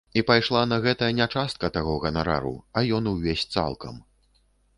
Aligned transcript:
І 0.19 0.21
пайшла 0.29 0.61
на 0.69 0.77
гэта 0.85 1.09
не 1.19 1.27
частка 1.35 1.69
таго 1.75 1.93
ганарару, 2.07 2.55
а 2.79 2.85
ён 3.01 3.11
увесь, 3.13 3.45
цалкам. 3.59 4.03